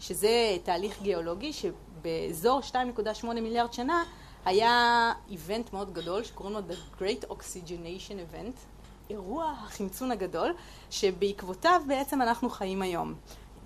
[0.00, 4.04] שזה תהליך גיאולוגי שבאזור 2.8 מיליארד שנה
[4.44, 8.56] היה איבנט מאוד גדול שקוראים לו The Great Oxygenation Event,
[9.10, 10.54] אירוע החמצון הגדול,
[10.90, 13.14] שבעקבותיו בעצם אנחנו חיים היום.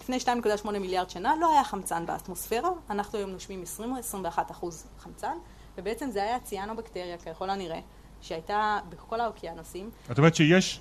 [0.00, 3.62] לפני 2.8 מיליארד שנה לא היה חמצן באטמוספירה, אנחנו היום נושמים
[4.14, 5.36] 20-21 אחוז חמצן,
[5.78, 7.80] ובעצם זה היה ציאנובקטריה ככל הנראה,
[8.20, 9.90] שהייתה בכל האוקיינוסים.
[10.10, 10.80] את אומרת שיש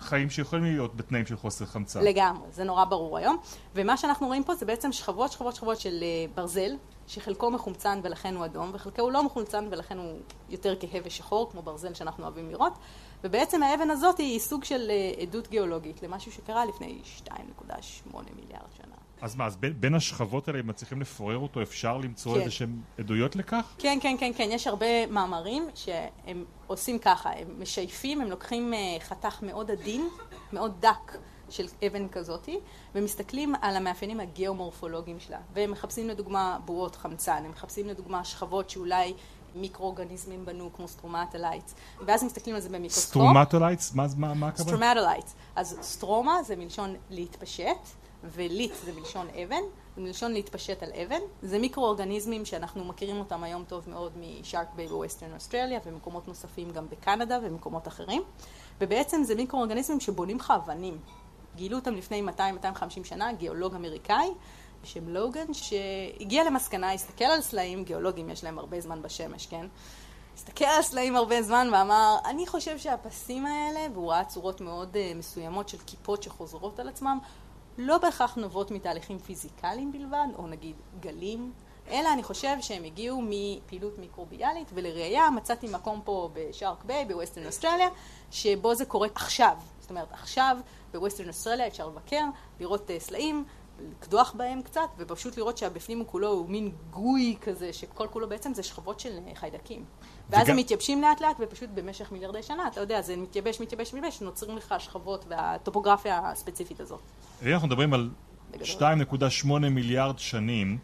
[0.00, 2.00] חיים שיכולים להיות בתנאים של חוסר חמצן.
[2.04, 3.36] לגמרי, זה נורא ברור היום.
[3.74, 6.70] ומה שאנחנו רואים פה זה בעצם שכבות שכבות שכבות של אה, ברזל,
[7.06, 11.62] שחלקו מחומצן ולכן הוא אדום, וחלקו הוא לא מחומצן ולכן הוא יותר כהה ושחור, כמו
[11.62, 12.72] ברזל שאנחנו אוהבים לראות.
[13.24, 17.32] ובעצם האבן הזאת היא סוג של אה, עדות גיאולוגית למשהו שקרה לפני 2.8
[18.36, 18.97] מיליארד שנה.
[19.20, 22.40] אז מה, אז בין, בין השכבות האלה, אם מצליחים לפורר אותו, אפשר למצוא כן.
[22.40, 23.74] איזה שהן עדויות לכך?
[23.78, 24.48] כן, כן, כן, כן.
[24.52, 30.08] יש הרבה מאמרים שהם עושים ככה, הם משייפים, הם לוקחים אה, חתך מאוד עדין,
[30.52, 31.18] מאוד דק.
[31.50, 32.58] של אבן כזאתי,
[32.94, 35.38] ומסתכלים על המאפיינים הגיאומורפולוגיים שלה.
[35.52, 39.14] והם מחפשים לדוגמה בועות חמצן, הם מחפשים לדוגמה שכבות שאולי
[39.54, 41.74] מיקרואורגניזמים בנו, כמו stromatolites,
[42.06, 43.04] ואז מסתכלים על זה במיקרוסקופ.
[43.04, 43.94] stromatolites?
[43.94, 44.52] מה, הכוונה?
[44.56, 45.34] stromatolites.
[45.56, 47.64] אז סטרומה זה מלשון להתפשט,
[48.24, 49.62] וליט זה מלשון אבן,
[49.96, 51.20] זה מלשון להתפשט על אבן.
[51.42, 56.86] זה מיקרואורגניזמים שאנחנו מכירים אותם היום טוב מאוד מ-Shark Bay ב-Western Australia ומקומות נוספים גם
[56.88, 58.22] בקנדה ומקומות אחרים.
[58.80, 60.98] ובעצם זה מיקרואורגניזמים שבונים לך אבנים.
[61.56, 64.28] גילו אותם לפני 200-250 שנה, גיאולוג אמריקאי
[64.82, 69.66] בשם לוגן, שהגיע למסקנה, הסתכל על סלעים, גיאולוגים יש להם הרבה זמן בשמש, כן?
[70.34, 75.18] הסתכל על הסלעים הרבה זמן ואמר, אני חושב שהפסים האלה, והוא ראה צורות מאוד uh,
[75.18, 77.18] מסוימות של כיפות שחוזרות על עצמם,
[77.78, 81.52] לא בהכרח נובעות מתהליכים פיזיקליים בלבד, או נגיד גלים,
[81.90, 87.88] אלא אני חושב שהם הגיעו מפעילות מיקרוביאלית, ולראיה מצאתי מקום פה ב-Shark Bay, ב-Western Australia,
[88.30, 89.56] שבו זה קורה עכשיו.
[89.80, 90.56] זאת אומרת, עכשיו
[90.92, 92.24] בווסטרן אוסטרליה אפשר לבקר,
[92.60, 93.44] לראות uh, סלעים,
[93.80, 98.54] לקדוח בהם קצת, ופשוט לראות שהבפנים הוא כולו הוא מין גוי כזה, שכל כולו בעצם
[98.54, 99.84] זה שכבות של אה, חיידקים.
[100.30, 100.48] ואז.
[100.48, 104.56] הם מתייבשים לאט לאט, ופשוט במשך מיליארדי שנה, אתה יודע, זה מתייבש, מתייבש, מתייבש, נוצרים
[104.56, 107.00] לך השכבות והטופוגרפיה הספציפית הזאת.
[107.46, 108.10] אנחנו מדברים על
[108.54, 110.78] 2.8 מיליארד שנים,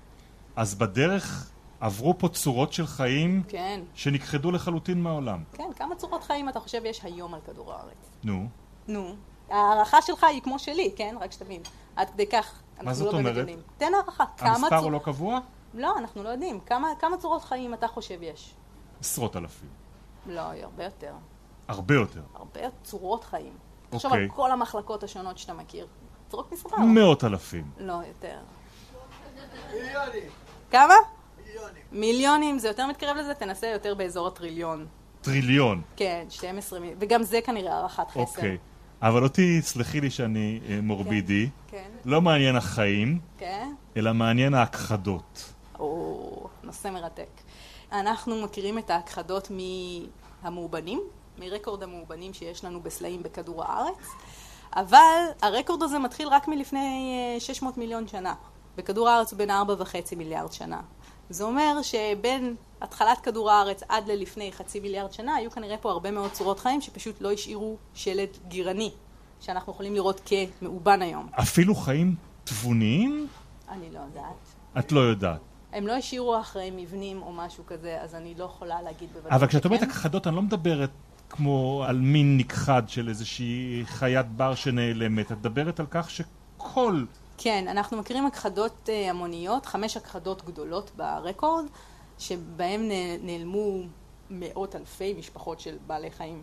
[0.57, 3.81] אז בדרך עברו פה צורות של חיים כן.
[3.95, 5.43] שנכחדו לחלוטין מהעולם.
[5.53, 8.11] כן, כמה צורות חיים אתה חושב יש היום על כדור הארץ?
[8.25, 8.49] נו.
[8.89, 9.15] נו.
[9.51, 11.17] ההערכה שלך היא כמו שלי, כן?
[11.21, 11.61] רק שתבין.
[11.97, 13.47] עד כדי כך מה זאת לא אומרת?
[13.79, 14.25] תן הערכה.
[14.39, 14.79] המספר צור...
[14.79, 15.39] הוא לא קבוע?
[15.75, 16.61] לא, אנחנו לא יודעים.
[16.67, 18.55] כמה, כמה צורות חיים אתה חושב יש?
[19.05, 19.69] עשרות אלפים.
[20.27, 21.13] לא, הרבה יותר.
[21.69, 22.23] הרבה יותר?
[22.35, 23.53] הרבה צורות חיים.
[23.91, 24.25] תחשוב אוקיי.
[24.25, 25.87] על כל המחלקות השונות שאתה מכיר.
[26.29, 26.77] צורות מספר.
[26.77, 27.71] מאות אלפים.
[27.79, 28.39] לא, יותר.
[29.73, 30.31] מיליונים.
[30.71, 30.95] כמה?
[31.47, 31.83] מיליונים.
[31.93, 34.87] מיליונים, זה יותר מתקרב לזה, תנסה יותר באזור הטריליון.
[35.21, 35.83] טריליון.
[35.97, 36.99] כן, 12 מיליון.
[37.01, 38.21] וגם זה כנראה הערכת חסר.
[38.21, 38.59] אוקיי.
[39.03, 42.11] אבל אותי, סלחי לי שאני אה, מורבידי, כן, כן.
[42.11, 43.73] לא מעניין החיים, כן.
[43.97, 45.53] אלא מעניין ההכחדות.
[45.79, 47.44] או, נושא מרתק.
[47.95, 49.49] אנחנו מכירים את ההכחדות
[50.43, 51.01] מהמאובנים,
[51.39, 54.09] מרקורד המאובנים שיש לנו בסלעים בכדור הארץ,
[54.77, 58.35] אבל הרקורד הזה מתחיל רק מלפני 600 אה, מיליון שנה.
[58.77, 60.81] בכדור הארץ הוא בין 4.5 מיליארד שנה.
[61.31, 66.11] זה אומר שבין התחלת כדור הארץ עד ללפני חצי מיליארד שנה, היו כנראה פה הרבה
[66.11, 68.91] מאוד צורות חיים שפשוט לא השאירו שלד גירני,
[69.41, 70.21] שאנחנו יכולים לראות
[70.61, 71.29] כמאובן היום.
[71.41, 73.27] אפילו חיים תבוניים?
[73.69, 74.55] אני לא יודעת.
[74.79, 75.54] את לא יודעת.
[75.75, 79.47] הם לא השאירו אחרי מבנים או משהו כזה, אז אני לא יכולה להגיד בוודאות אבל
[79.47, 80.91] כשאת אומרת הכחדות, אני לא מדברת
[81.31, 87.05] כמו על מין נכחד של איזושהי חיית בר שנעלמת, את מדברת על כך שכל...
[87.39, 91.65] כן, אנחנו מכירים הכחדות אה, המוניות, חמש הכחדות גדולות ברקורד,
[92.19, 92.81] שבהם
[93.23, 93.81] נעלמו
[94.31, 96.43] מאות אלפי משפחות של בעלי חיים.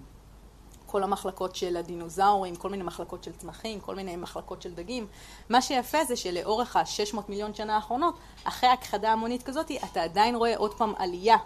[0.91, 5.07] כל המחלקות של הדינוזאורים, כל מיני מחלקות של צמחים, כל מיני מחלקות של דגים.
[5.49, 10.57] מה שיפה זה שלאורך ה-600 מיליון שנה האחרונות, אחרי הכחדה המונית כזאת, אתה עדיין רואה
[10.57, 11.37] עוד פעם עלייה,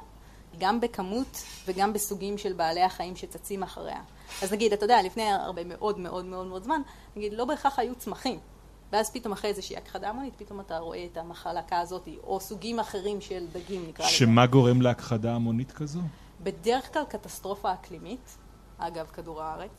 [0.57, 4.01] גם בכמות וגם בסוגים של בעלי החיים שצצים אחריה.
[4.43, 6.81] אז נגיד, אתה יודע, לפני הרבה מאוד מאוד מאוד מאוד זמן,
[7.15, 8.39] נגיד, לא בהכרח היו צמחים.
[8.91, 13.21] ואז פתאום אחרי איזושהי הכחדה המונית, פתאום אתה רואה את המחלקה הזאת, או סוגים אחרים
[13.21, 14.15] של דגים, נקרא לזה.
[14.15, 15.99] שמה גורם להכחדה המונית כזו?
[16.43, 18.37] בדרך כלל קטסטרופה אקלימית,
[18.77, 19.69] אגב, כדור הארץ.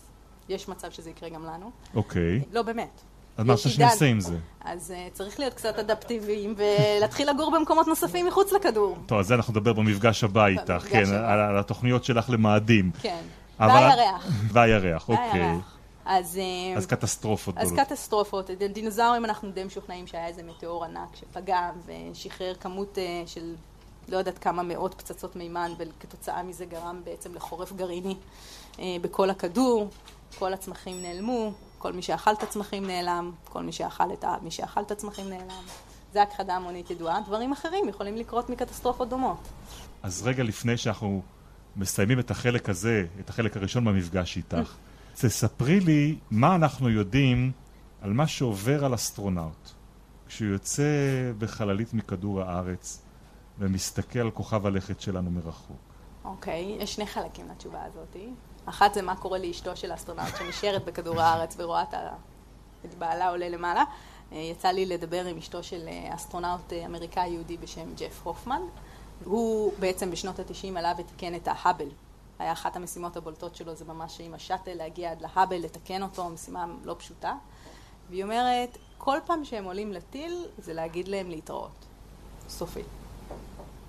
[0.49, 1.71] יש מצב שזה יקרה גם לנו.
[1.95, 2.43] אוקיי.
[2.53, 3.01] לא, באמת.
[3.37, 3.71] אז מה עידן.
[3.71, 4.37] שנעשה עם זה?
[4.65, 8.97] אז uh, צריך להיות קצת אדפטיביים ולהתחיל לגור במקומות נוספים מחוץ לכדור.
[9.07, 11.05] טוב, על זה אנחנו נדבר במפגש הבא איתך, כן.
[11.13, 12.91] על, על התוכניות שלך למאדים.
[13.03, 13.23] כן.
[13.61, 14.27] אבל- והירח.
[14.53, 15.55] והירח, אוקיי.
[16.05, 17.87] אז, אה, אז קטסטרופות אז גדולות.
[17.87, 18.51] קטסטרופות.
[18.51, 23.55] דינוזאורים אנחנו די משוכנעים שהיה איזה מטאור ענק שפגע ושחרר כמות אה, של
[24.09, 28.17] לא יודעת כמה מאות פצצות מימן וכתוצאה מזה גרם בעצם לחורף גרעיני
[28.79, 29.91] אה, בכל הכדור.
[30.39, 34.81] כל הצמחים נעלמו, כל מי שאכל את הצמחים נעלם, כל מי שאכל את, מי שאכל
[34.81, 35.63] את הצמחים נעלם.
[36.13, 37.21] זה הכחדה המונית ידועה.
[37.27, 39.49] דברים אחרים יכולים לקרות מקטסטרופות דומות.
[40.03, 41.23] אז רגע לפני שאנחנו
[41.77, 44.75] מסיימים את החלק הזה, את החלק הראשון במפגש איתך,
[45.15, 47.53] תספרי לי מה אנחנו יודעים
[48.01, 49.71] על מה שעובר על אסטרונאוט
[50.29, 50.83] כשהוא יוצא
[51.39, 53.03] בחללית מכדור הארץ
[53.59, 55.77] ומסתכל על כוכב הלכת שלנו מרחוק.
[56.25, 58.17] אוקיי, יש שני חלקים לתשובה הזאת.
[58.67, 61.83] אחת זה מה קורה לאשתו של האסטרונאוט שנשארת בכדור הארץ ורואה
[62.85, 63.85] את בעלה עולה למעלה.
[64.33, 68.61] אה, יצא לי לדבר עם אשתו של אה, אסטרונאוט אה, אמריקאי יהודי בשם ג'ף הופמן.
[69.25, 71.89] הוא בעצם בשנות ה-90 עלה ותיקן את ההאבל.
[72.39, 76.67] היה אחת המשימות הבולטות שלו, זה ממש עם השאטל להגיע עד להאבל, לתקן אותו, משימה
[76.85, 77.35] לא פשוטה.
[78.11, 81.87] והיא אומרת, כל פעם שהם עולים לטיל, זה להגיד להם להתראות.
[82.49, 82.83] סופי.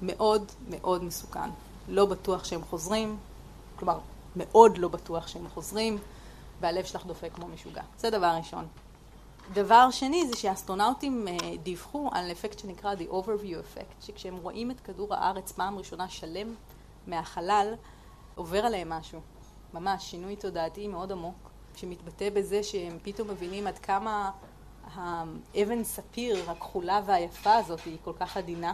[0.01, 1.49] מאוד מאוד מסוכן.
[1.87, 3.17] לא בטוח שהם חוזרים,
[3.75, 3.99] כלומר,
[4.35, 5.97] מאוד לא בטוח שהם חוזרים,
[6.59, 7.83] והלב שלך דופק כמו משוגע.
[7.97, 8.67] זה דבר ראשון.
[9.53, 11.33] דבר שני זה שהאסטרונאוטים אה,
[11.63, 16.53] דיווחו על אפקט שנקרא The Overview Effect, שכשהם רואים את כדור הארץ פעם ראשונה שלם
[17.07, 17.73] מהחלל,
[18.35, 19.19] עובר עליהם משהו.
[19.73, 24.31] ממש שינוי תודעתי מאוד עמוק, שמתבטא בזה שהם פתאום מבינים עד כמה
[24.95, 28.73] האבן ספיר הכחולה והיפה הזאת היא כל כך עדינה.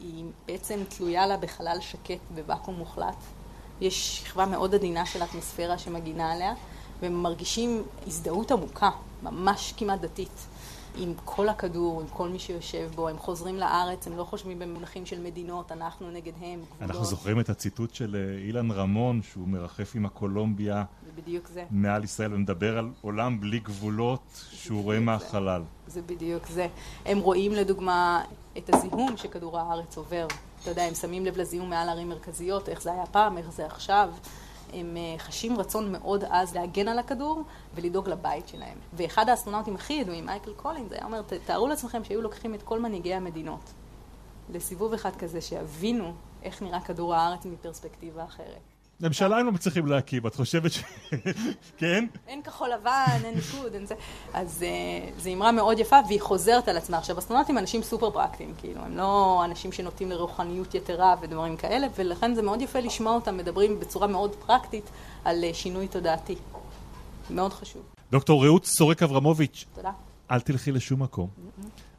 [0.00, 3.16] היא בעצם תלויה לה בחלל שקט, בוואקום מוחלט.
[3.80, 6.54] יש שכבה מאוד עדינה של אטמוספירה שמגינה עליה,
[7.02, 8.90] והם מרגישים הזדהות עמוקה,
[9.22, 10.46] ממש כמעט דתית,
[10.98, 13.08] עם כל הכדור, עם כל מי שיושב בו.
[13.08, 16.82] הם חוזרים לארץ, הם לא חושבים במונחים של מדינות, אנחנו נגד הם, גבולות.
[16.82, 20.84] אנחנו זוכרים את הציטוט של אה, אילן רמון, שהוא מרחף עם הקולומביה
[21.16, 21.64] בדיוק זה.
[21.70, 25.00] מעל ישראל ומדבר על עולם בלי גבולות שהוא רואה זה.
[25.00, 25.62] מהחלל.
[25.86, 26.66] זה בדיוק זה.
[27.06, 28.22] הם רואים לדוגמה
[28.58, 30.26] את הזיהום שכדור הארץ עובר.
[30.62, 33.66] אתה יודע, הם שמים לב לזיהום מעל ערים מרכזיות, איך זה היה פעם, איך זה
[33.66, 34.10] עכשיו.
[34.72, 37.42] הם אה, חשים רצון מאוד עז להגן על הכדור
[37.74, 38.78] ולדאוג לבית שלהם.
[38.92, 42.80] ואחד האסטרונאוטים הכי ידועים, מייקל קולינס, היה אומר, "ת- תארו לעצמכם שהיו לוקחים את כל
[42.80, 43.72] מנהיגי המדינות
[44.50, 48.75] לסיבוב אחד כזה, שיבינו איך נראה כדור הארץ מפרספקטיבה אחרת.
[49.00, 50.82] ממשלה הם לא מצליחים להקים, את חושבת ש...
[51.78, 52.06] כן?
[52.26, 53.94] אין כחול לבן, אין ליכוד, אין זה.
[54.34, 56.98] אז uh, זו אמרה מאוד יפה, והיא חוזרת על עצמה.
[56.98, 61.86] עכשיו, אסטרונאוטים הם אנשים סופר פרקטיים, כאילו, הם לא אנשים שנוטים לרוחניות יתרה ודברים כאלה,
[61.96, 64.90] ולכן זה מאוד יפה לשמוע אותם מדברים בצורה מאוד פרקטית
[65.24, 66.36] על uh, שינוי תודעתי.
[67.30, 67.82] מאוד חשוב.
[68.10, 69.90] דוקטור רעות סורק אברמוביץ', תודה.
[70.30, 71.28] אל תלכי לשום מקום.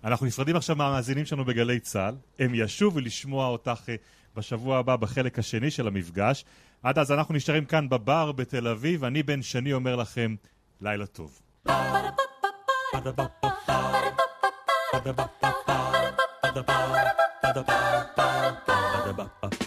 [0.04, 2.16] אנחנו נפרדים עכשיו מהמאזינים שלנו בגלי צה"ל.
[2.40, 3.96] הם ישובו לשמוע אותך אה,
[4.36, 6.46] בשבוע הבא בחלק השני של המפגש.
[6.88, 9.04] עד אז אנחנו נשארים כאן בבר בתל אביב.
[9.04, 10.36] אני בן שני אומר לכם,
[10.82, 11.42] לילה טוב.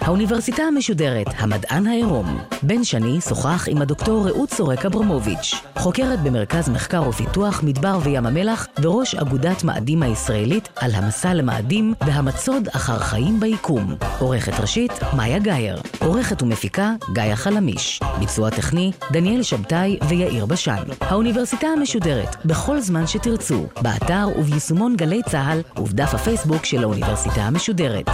[0.01, 2.39] האוניברסיטה המשודרת, המדען העירום.
[2.63, 8.67] בן שני שוחח עם הדוקטור רעות סורק אברמוביץ', חוקרת במרכז מחקר ופיתוח מדבר וים המלח
[8.83, 13.95] וראש אגודת מאדים הישראלית על המסע למאדים והמצוד אחר חיים ביקום.
[14.19, 15.81] עורכת ראשית, מאיה גאייר.
[16.01, 18.01] עורכת ומפיקה, גאיה חלמיש.
[18.19, 20.83] ביצוע טכני, דניאל שבתאי ויאיר בשן.
[21.01, 27.60] האוניברסיטה המשודרת, בכל זמן שתרצו, באתר וביישומון גלי צה"ל ובדף הפייסבוק של האוניברסיטה המשודרת.
[27.61, 28.09] משודרת.